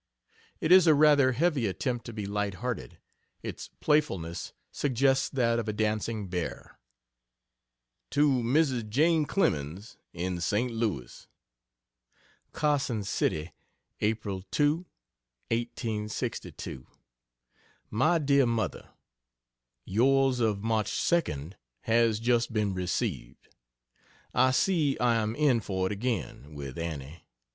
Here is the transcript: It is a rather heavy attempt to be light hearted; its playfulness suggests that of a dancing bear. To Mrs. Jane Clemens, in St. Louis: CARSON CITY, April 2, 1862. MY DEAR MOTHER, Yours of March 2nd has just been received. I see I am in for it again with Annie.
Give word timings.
It 0.59 0.71
is 0.71 0.87
a 0.87 0.95
rather 0.95 1.33
heavy 1.33 1.67
attempt 1.67 2.07
to 2.07 2.11
be 2.11 2.25
light 2.25 2.55
hearted; 2.55 2.97
its 3.43 3.69
playfulness 3.81 4.51
suggests 4.71 5.29
that 5.29 5.59
of 5.59 5.69
a 5.69 5.73
dancing 5.73 6.27
bear. 6.27 6.79
To 8.09 8.27
Mrs. 8.27 8.89
Jane 8.89 9.25
Clemens, 9.25 9.97
in 10.11 10.41
St. 10.41 10.73
Louis: 10.73 11.27
CARSON 12.51 13.03
CITY, 13.03 13.53
April 13.99 14.41
2, 14.49 14.87
1862. 15.51 16.87
MY 17.91 18.17
DEAR 18.17 18.47
MOTHER, 18.47 18.89
Yours 19.85 20.39
of 20.39 20.63
March 20.63 20.89
2nd 20.93 21.53
has 21.81 22.19
just 22.19 22.51
been 22.51 22.73
received. 22.73 23.49
I 24.33 24.49
see 24.49 24.97
I 24.97 25.17
am 25.17 25.35
in 25.35 25.59
for 25.59 25.85
it 25.85 25.91
again 25.91 26.55
with 26.55 26.79
Annie. 26.79 27.23